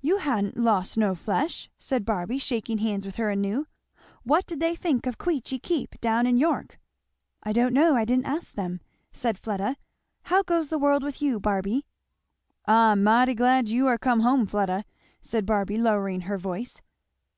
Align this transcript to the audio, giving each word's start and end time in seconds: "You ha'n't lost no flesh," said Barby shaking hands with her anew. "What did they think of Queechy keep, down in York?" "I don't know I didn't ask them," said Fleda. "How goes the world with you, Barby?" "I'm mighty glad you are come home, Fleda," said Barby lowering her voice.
"You 0.00 0.16
ha'n't 0.20 0.56
lost 0.56 0.96
no 0.96 1.14
flesh," 1.14 1.68
said 1.78 2.06
Barby 2.06 2.38
shaking 2.38 2.78
hands 2.78 3.04
with 3.04 3.16
her 3.16 3.28
anew. 3.30 3.66
"What 4.22 4.46
did 4.46 4.60
they 4.60 4.74
think 4.74 5.04
of 5.06 5.18
Queechy 5.18 5.58
keep, 5.58 6.00
down 6.00 6.26
in 6.26 6.38
York?" 6.38 6.80
"I 7.42 7.52
don't 7.52 7.74
know 7.74 7.94
I 7.94 8.06
didn't 8.06 8.24
ask 8.24 8.54
them," 8.54 8.80
said 9.12 9.36
Fleda. 9.38 9.76
"How 10.22 10.42
goes 10.42 10.70
the 10.70 10.78
world 10.78 11.02
with 11.02 11.20
you, 11.20 11.38
Barby?" 11.38 11.84
"I'm 12.64 13.04
mighty 13.04 13.34
glad 13.34 13.68
you 13.68 13.86
are 13.88 13.98
come 13.98 14.20
home, 14.20 14.46
Fleda," 14.46 14.86
said 15.20 15.44
Barby 15.44 15.76
lowering 15.76 16.22
her 16.22 16.38
voice. 16.38 16.80